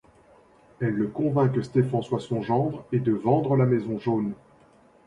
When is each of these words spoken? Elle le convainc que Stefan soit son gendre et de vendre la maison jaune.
Elle 0.79 0.95
le 0.95 1.09
convainc 1.09 1.51
que 1.53 1.61
Stefan 1.61 2.01
soit 2.01 2.21
son 2.21 2.41
gendre 2.41 2.83
et 2.91 2.97
de 2.99 3.11
vendre 3.11 3.55
la 3.55 3.67
maison 3.67 3.99
jaune. 3.99 4.33